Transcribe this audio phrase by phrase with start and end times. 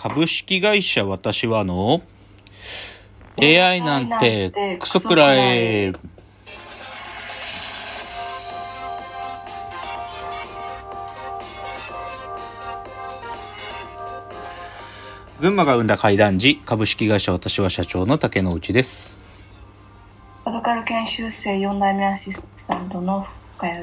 [0.00, 2.02] 株式会社私はの
[3.36, 5.92] AI なんてクソくらえ。
[15.40, 19.18] 群馬が生んだ怪談時株式会社私は社長の竹之内です。
[20.44, 23.26] 株価研修生4代目アシスタントの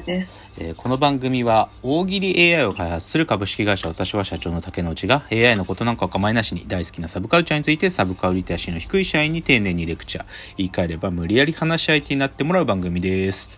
[0.06, 0.48] です。
[0.58, 10.24] えーこの番組は大喜利 AI を開発する株式会社私は社長の竹之内が AI のことなんかお構いなしに大好きなサブカルチャーについてサブカルリテラシーの低い社員に丁寧にレクチャー
[10.56, 13.50] 言い換えれば無理やり話し相手になってもらう番組です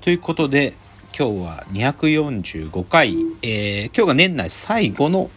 [0.00, 0.74] ということで
[1.16, 5.30] 今日は245回、えー今日が年内最後の、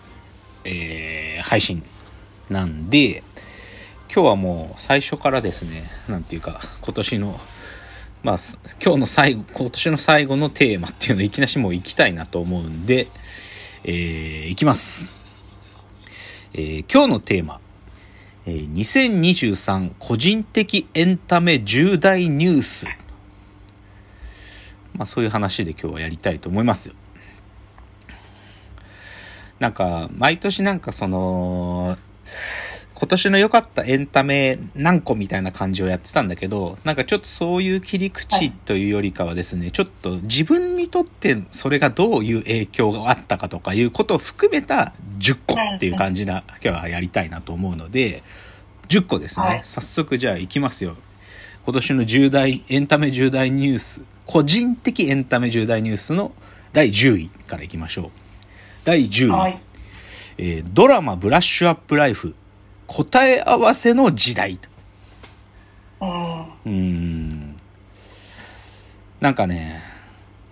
[0.64, 1.84] えー配信
[2.50, 3.23] なんで
[4.14, 7.40] 今日はもう最初からですねなんていうか今年の
[8.27, 8.38] まあ、
[8.84, 13.08] 今日の最後、今年の最後のテーマっていうのいきなしもう行きたいなと思うんで、
[13.86, 15.13] えー、いきます。
[16.53, 17.62] えー今日のテーマ、
[18.45, 22.88] えー2023個人的エンタメ重大ニュース。
[24.94, 26.95] まあそういう話で今日はやりたいと思いますよ。
[29.59, 31.97] なんか、毎年なんかその、
[33.00, 48.23] 今年の良かったエンタメ何個みたいな感じをやってたんだけど、なんかちょっとそういう切り口というよりかはですね、ちょっと自分にとってそれがどういう影響があったかとかいうことを含めた10個っていう感じな、今日はやりたいなと思うので、
[48.90, 49.45] 10個ですね。
[49.45, 50.95] はい早速じゃあ行きますよ。
[51.66, 56.31] 今年の重大、エンタメ重大ニュース、個人的エンタメ重大ニュースの
[56.73, 58.12] 第10位からいきましょう。
[58.86, 59.30] 第10位。
[59.30, 59.62] はい。
[60.40, 62.34] えードラマブラッシュアップライフ
[62.88, 64.60] 答え合わせの時代
[66.66, 67.56] うん。
[69.20, 69.82] なんかね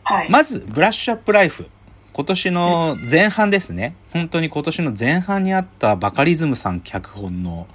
[0.03, 0.29] はい。
[0.29, 1.67] まずブラッシュアップライフ。
[2.13, 3.95] 今年の前半ですね。
[4.13, 7.67] 本当に今年の前半にあったバカリズムさん脚本の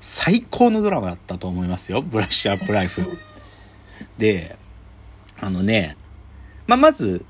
[0.00, 2.02] 最高のドラマだったと思いますよ。
[2.02, 3.02] ブラッシュアップライフ。
[4.18, 4.56] で
[5.40, 5.96] あのね、
[6.66, 7.24] まあ、まず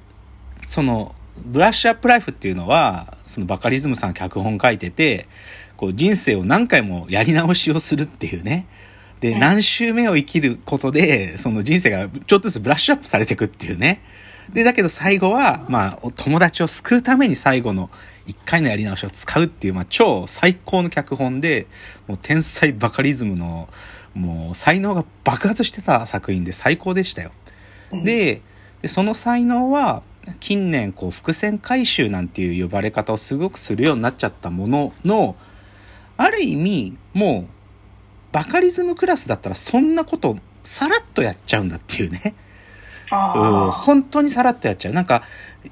[0.66, 5.28] そのブラッシュアップライフっていうのはそのバカリズムさん脚本書いてて
[5.76, 8.66] こう人生を何回もやり直しをするっていうね。
[9.20, 14.02] でうん何周目を生きることでその人生がちょっとずつブラッシュアップされていくっていうね。
[14.52, 17.88] でだけど最後はまあお友達を救うために最後の
[18.26, 21.66] 一回のやり直しを使うっていう、まあ、超最高の脚本で
[22.08, 23.68] もう天才バカリズムの
[24.14, 27.30] もう才能が爆発してた作品で最高でしたよ。
[27.92, 28.42] うん、で
[28.82, 30.02] でその才能は
[30.38, 35.36] 近年こう伏線回収なんていう呼ばれ方をすごくするようになっちゃったものの
[36.16, 37.48] ある意味もう
[38.32, 42.34] バカリズムクラスだったらそんなことさらっとやっちゃうんだっていうね、
[43.10, 43.70] うん。
[43.72, 44.94] 本当にさらっとやっちゃう。
[44.94, 45.22] なんか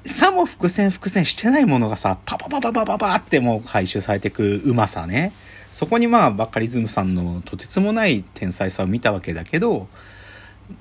[0.03, 5.31] さも伏線伏線してないものがさパパパパパパパってもう回収されていくうまさね。
[5.71, 9.87] そこにまあバカリズムさんのとてつもない天才さを見たわけだけど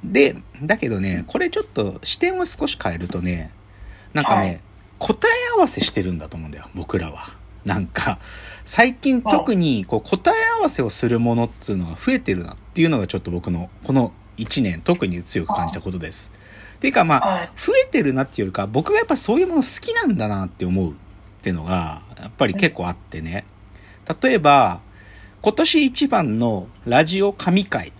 [0.04, 3.52] でだけどねこれちょっと視点を少し変えるとね
[4.12, 4.60] なんかね、はい
[4.98, 7.36] 答え合わせしてるんだと思うんだよ僕らは。
[7.64, 8.18] なんか
[8.64, 16.32] 最近特にこう答え合わせをするものっつうのが増えてるなっていうのがちょっと僕のこの1年特に強く感じたことです。
[16.76, 17.50] っていうかまあはい。
[17.56, 20.94] 増えてるなっていうよりか僕がやっぱりそういうもの好きなんだなって思うっ
[21.42, 23.44] ていうのがやっぱり結構あってね
[24.20, 24.80] 例えば
[25.42, 27.92] 今年一番のラジオ神回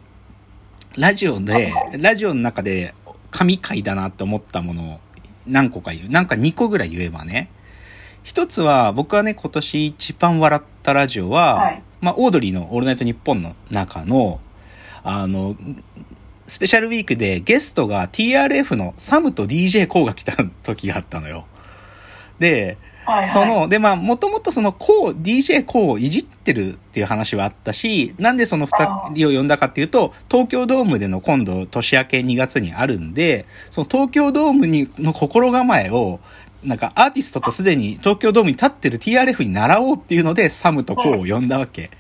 [0.99, 2.93] ラジオでラジオの中で
[3.31, 5.01] 神回だなって思ったものを
[5.47, 6.09] 何個か言う。
[6.09, 7.51] なんか2個ぐらい言えばね。
[8.25, 11.83] 一つは僕はね今年一番笑ったラジオは、はい。
[12.01, 14.41] まあオードリーの「オールナイトニッポン」の中の
[15.05, 15.57] あの
[16.49, 20.33] スペシャルウィークでゲストが TRF のサムと DJ コウが来た
[20.65, 21.47] 時があったのよ。
[22.41, 22.77] で、
[23.13, 23.21] はい。
[23.21, 23.29] はい。
[23.29, 36.21] そ、の、で、まあ、もともとその、コウ、DJ コウをいじってるっていう話はあったし、なんでその二人を呼んだかっていうと、東京ドームでの今度、年明け2月にあるんで、その東京ドームに、の心構えを、
[36.65, 41.91] なんかアーティストとすでに東京ドームに立ってる TRF に習おうっていうので、サムとコウを呼んだわけ。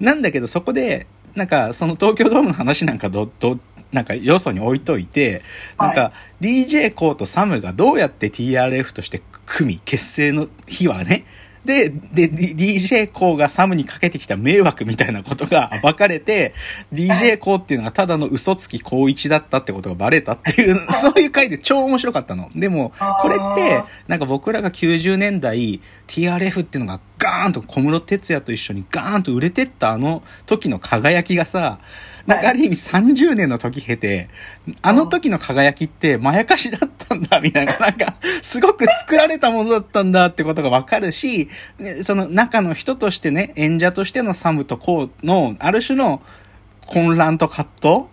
[0.00, 3.58] なんだけど、そこで、なんか、その東京ドームの話なんかど、ど、
[3.96, 5.42] なんか要素に置いといて、
[5.78, 6.12] なんか
[6.42, 11.24] DJ コーとサムがどうやって TRF として組み、結成の日はね、
[11.66, 16.54] で、で、D- DJ コーがサムにかけてきた迷惑みたいなことが 暴かれて、
[16.92, 22.48] DJ コーっていうのはただの嘘つき高一だったってことがバレたっていう、 そういう回で超面白かったの。
[22.54, 31.78] でも、これって、なんか僕らが90年代 TRF っていうのがガーンと小室哲也と一緒にガーンと売れてったあの時の輝きがさ、
[32.26, 34.28] なんかある意味30年の時経て、
[34.82, 41.48] あの時の輝きってまやかしだったんだ、みたいな、なんか、すごく作られたものだったんだってことがわかるし、
[41.78, 46.22] ねその中の人としてね、演者としてのサムとコウの、ある種の
[46.86, 48.04] 混乱と葛藤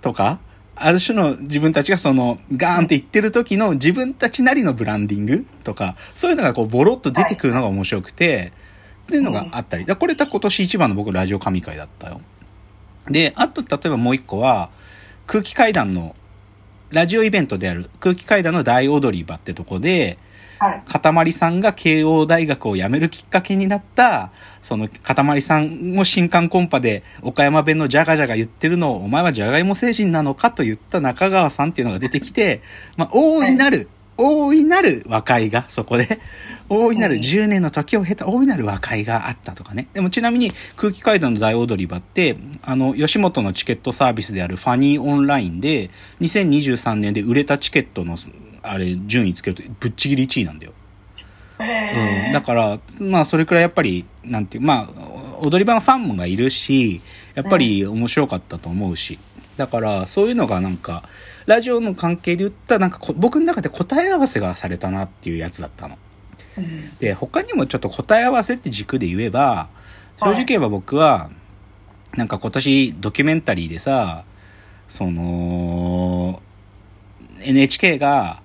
[0.00, 0.40] とか、
[0.74, 8.52] ある種の自分たちがそのガーンって言ってる時の自分たちなりのブランディングとか、そういうのがこうボロッと出てくるのが面白くて、
[9.04, 9.84] っていうのがあったり。
[9.84, 12.20] だこれが今年一番の僕ラジオ神回だったよ。
[13.08, 14.70] で、あと例えばもう一個は、
[15.26, 16.14] 空気階段の、
[16.90, 20.18] ラジオイベントである空気階段の大踊り場ってとこで、
[20.62, 20.80] はい。
[20.84, 24.30] かたまりさんが慶応大学を辞めるきっかけになった、
[24.62, 32.62] そのかたまりさんも新刊コンパで岡山弁のジャガジャガ言ってるのを、お前はジャガイモ星人なのかと言った中川さんっていうのが出てきて、
[32.96, 36.20] まあ、大いなる、大いなる和解が、そこで、
[36.68, 39.88] 大いなる10年の時を経た大いなる和解があったとかね。
[39.94, 48.16] でもちなみに空気階段の大踊り場って、あの、吉本のチケットサービスであるファニーオンラインで、2023年で売れたチケットの、
[48.62, 50.72] あれ、順位つけるとぶっちぎり1位なんだよ。
[51.58, 57.00] えうん、だから、まあ、それくらいやっぱり、なんていう、まあ、踊り場のファンもがいるし、
[57.34, 59.18] やっぱり面白かったと思うし。
[59.56, 61.04] だから、そういうのがなんか、
[61.46, 65.98] ラジオの関係で言った、なんかこ、僕の中で答え合わせがされたなっていうやつだったの。
[66.56, 69.68] うんで、他にもちょっと答え合わせって軸で言えば、
[70.20, 71.30] 正直言えば僕は、
[72.16, 74.24] なんか今年ドキュメンタリーでさ、
[74.86, 76.42] その、
[77.40, 78.42] NHK が、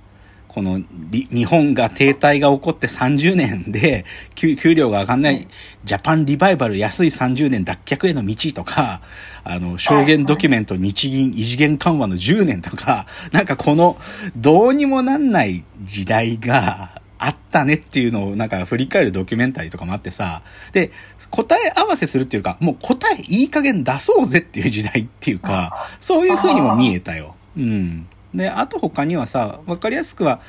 [0.57, 0.81] この
[1.11, 5.47] り日本が停滞が起こって30年で給給料が上がんない
[5.85, 9.03] ジャパンリバイバル安い30年脱却への道とか、
[9.43, 13.97] あの、証言ドキュメント日銀異次元緩和の10年とか、 なんかこの
[14.35, 20.89] どうにもなんない時代があったねっていうのをなんか振り返るドキュメンタリーとかもあってさ、で、
[21.29, 27.35] 答え合わせするっていうか、もう答えいい加減出そうぜっていう時代っていうか、そういう風にも見えたよ。
[27.55, 28.07] うん。
[28.33, 30.41] で、あと他にはさ、わかりやすくは、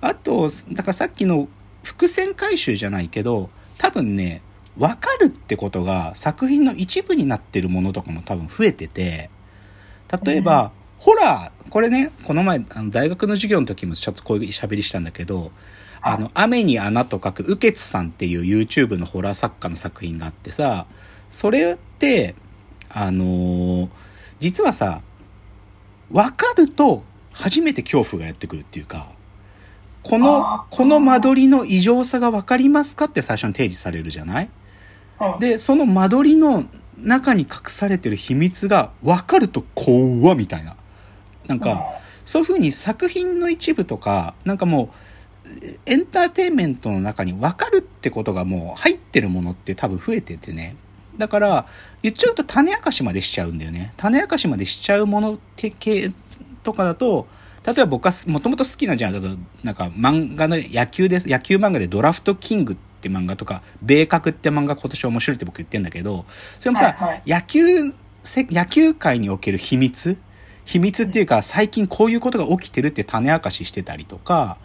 [0.00, 1.48] あと、だからさっきの
[1.82, 4.42] 伏線回収じゃないけど、多分ね、
[4.78, 9.30] わかるってことが作品の一部になってるものとかも多分増えてて、
[10.24, 15.50] 例えば、ホラー、これね、この前、あの大学の授業の時もちょっとこういう喋りしたんだけど、
[16.02, 20.86] あの、雨に穴と書く、ウケツさんっていう YouTube のホラー作家の作品があってさ、
[21.30, 22.34] それって、
[22.88, 23.88] あのー
[24.40, 25.02] 実はさ、
[26.10, 27.04] わかると
[27.40, 29.12] 初めて恐怖がやってくるっていうか、
[30.02, 34.50] このこの間取りの異常さがわかりますかって最初に提示されるじゃない？
[35.20, 36.64] うんで、その間取りの
[36.98, 40.76] 中に隠されてる秘密が分かると怖みたいな。
[41.46, 41.84] なんか、
[42.24, 45.48] そういう風に作品の一部とか、なんかもう、
[45.84, 50.76] エンターテインメントの中に分かるってことがもう入ってるものって多分増えててね。
[51.16, 51.66] だから、
[52.02, 53.92] 言っちゃうと種明かしまでしちゃうんだよね。
[53.96, 56.12] 種明かしまでしちゃうものって系
[56.62, 57.26] とかだと、
[57.64, 61.28] 例えば僕はもともと好きなジャンルだと、なんか漫画の野球です。
[61.28, 66.24] 野球漫画でドラフトキングって漫画とか、米格って漫画今年面白いって僕言ってんだけど、
[66.58, 67.22] それもさ、はいはい。
[67.26, 70.18] 野球せ、野球界における秘密？
[70.64, 74.58] 秘密っていうか、最近こういうことが起きてるって種明かししてたりとか、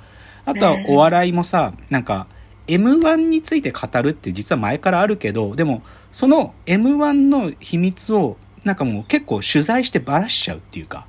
[0.46, 2.28] あとはお笑いもさ、なんか、
[2.68, 5.82] M1 について語るって実は前からあるけど、でも、
[6.12, 11.08] その M1 の秘密を、なんかもう結構取材してばらしちゃうっていうか、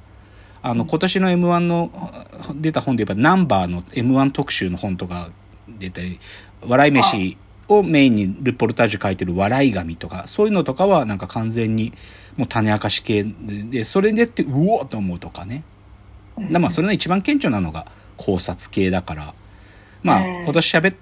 [0.67, 1.93] あの、今年の M1 の
[2.57, 5.31] 出た本で言えば、ナンバーの M1 特集の本とか
[5.69, 6.19] 出たり、
[6.61, 11.93] 笑い飯をメインにルポルタージュ書いてる笑い神とか、そういうのとかはなんか完全に
[12.37, 13.31] もう種明かし系で、
[13.63, 15.63] でそれでって、うおーと思うとかね。
[16.51, 19.35] だまあそれの一番顕著なのが考察系だから、
[20.03, 20.97] まあうん今年喋っ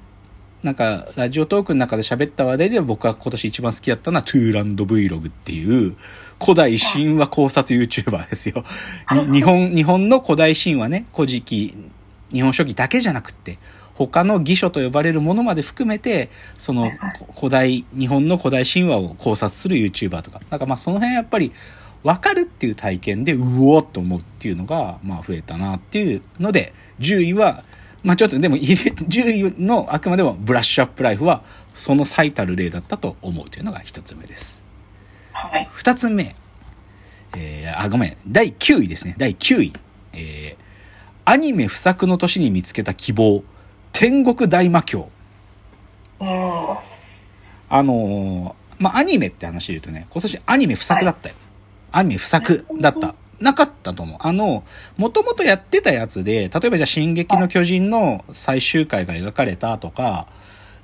[0.64, 5.94] なんか、ラジオトークの中で喋った話題で僕が今年一番好きだったのは、トゥーランド Vlog っていう、
[6.42, 8.64] 古代神話考察 YouTuber ですよ。
[9.28, 11.76] に日本、日本の古代神話ね、古事記、
[12.32, 13.58] 日本書紀だけじゃなくって、
[13.94, 20.40] 他の義書と呼ばれるものまで含めて、そのこ古代、日本の古代神話を考察する YouTuber とか。
[20.48, 21.52] なんかまあその辺やっぱり、
[22.02, 27.64] 分かるっていう体験で、うおーっと思うっていうのが、まあ増えたなっていうので、10位は、
[28.04, 31.42] まあちょっとでも、10位のあくまでもブラッシュアップライフは、
[31.72, 34.62] その最たる例だったと思うというのが一つ目です。
[35.32, 35.68] はい。
[35.72, 36.36] 二つ目。
[37.36, 38.16] えー、あ、ごめん。
[38.28, 39.16] 第9位ですね。
[39.18, 39.72] 第9位。
[40.12, 40.62] えー、
[41.24, 43.42] アニメ不作の年に見つけた希望。
[43.92, 45.10] 天国大魔教。
[46.20, 46.28] うん。
[47.70, 51.34] あのーまあ、アニメって話で言うとね、今年アニメ不作だったよ。
[51.90, 53.14] アニメ不作だった。
[53.44, 54.18] なかったと思う。
[54.20, 54.64] あの、
[54.96, 60.26] もともとやってたやつで、例えばじゃあ、進撃の巨人の最終回が描かれたとか、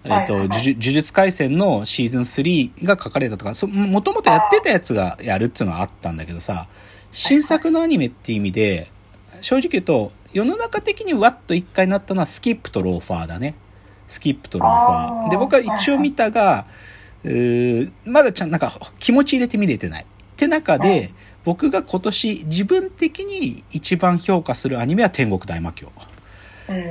[0.04, 6.68] えっ、と、はいはいはい呪術廻戦のシーズン3が書かれたとか、そもともとやってたやつがやるっていうのはあったんだけどさ、
[7.12, 8.88] 新作のアニメっていう意味で、
[9.40, 13.54] 正直言うと、世の中的にわっと一回なったのはスキップとローファーだね。
[14.06, 15.30] スキップとローファー。
[15.30, 16.66] で、僕は一応見たが、
[17.24, 20.02] うーまだちゃん、なんか気持ち入れて見れてない。
[20.02, 21.12] って中で、
[21.44, 25.90] 僕が今年自分的に一番評価するアニメは天国大魔教。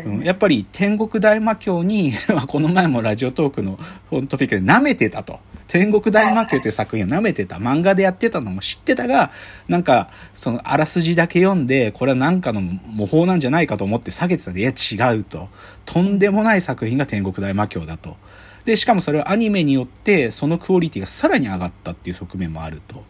[0.06, 2.12] うん、やっぱり天国大魔教に
[2.48, 3.79] この前もラジオトークの
[4.10, 5.39] 本トピックで舐めてたと。
[5.68, 7.58] 天国大魔教という作品を舐めてた。
[7.58, 9.29] 漫画でやってたのも知ってたが、
[9.68, 15.48] なんか、そのあらすじだけ読んで、これはなんかの模倣なんじゃないかと思って下げてたんで、いや違うと。
[15.86, 18.18] とんでもない作品が天国大魔教だと。
[18.65, 23.03] で、しかもそれはアニメによってそのクオリティがさらに上がったっていう側面もあると。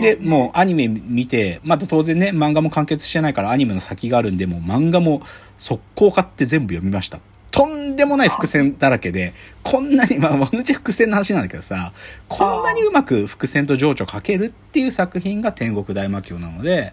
[0.00, 5.22] で、もうアニメ見て、また当然ね、漫画も完結してないからアニメの先があるんで、もう漫画も
[5.58, 7.20] 速攻買って全部読みました。
[7.50, 9.32] とんでもない伏線だらけで、
[9.62, 11.92] こんなに、まあ同じ伏線の話なんだけどさ、
[12.28, 16.92] こんなにうまく伏線と情緒書けるっていう作品が天国大魔教なので、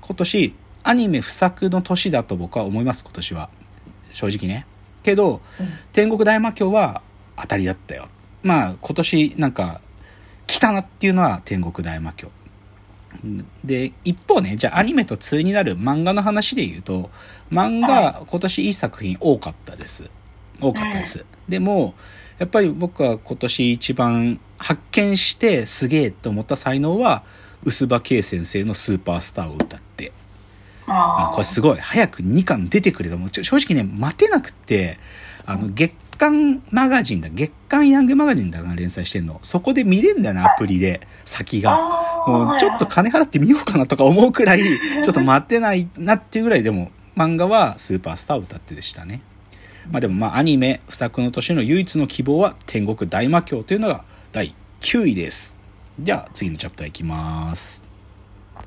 [0.00, 3.50] 今年、アニメ不作の年だと僕は思います、今年は。
[4.12, 4.66] 正直ね。
[5.02, 5.40] けど、
[5.92, 7.02] 天国大魔教は
[7.36, 8.08] 当たりだったよ。
[8.42, 9.80] まあ今年なんか
[10.50, 12.30] 来たなっていうのは天国大魔教。
[13.64, 17.10] で、一方ね、じゃあアニメと対になる漫画の話で言うと、
[17.52, 20.10] 漫画今年いい作品多かったです。
[20.60, 21.24] 多かったです。
[21.48, 21.94] でも、
[22.38, 27.22] やっぱり僕は今年一番発見してすげえと思った才能は、
[27.62, 30.12] 薄葉圭先生のスーパースターを歌って。
[30.86, 31.78] あこれすごい。
[31.78, 33.28] 早く2巻出てくれと思う。
[33.30, 34.98] 正直ね、待てなくって、
[35.46, 37.30] あの、月刊マガジンだ。
[37.30, 39.40] 月刊ヤングマガジンだな、連載してんの。
[39.42, 41.00] そこで見れるんだよな、アプリで。
[41.24, 41.78] 先が。
[42.26, 44.60] もうちょっと金払ってみようかなとか思うくらい、
[45.02, 49.22] ちょっと待ってないなっていうぐらいでも、漫画はスーパースターを歌ってでしたね。
[49.90, 55.56] まあでもまあアニメ、不作の年の唯一の希望は天国大魔教というのが第9位です。
[55.98, 57.89] じゃあ次のチャプターいきます。